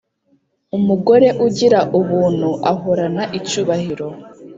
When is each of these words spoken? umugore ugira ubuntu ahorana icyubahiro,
umugore 0.77 1.27
ugira 1.45 1.79
ubuntu 1.99 2.49
ahorana 2.71 3.23
icyubahiro, 3.37 4.07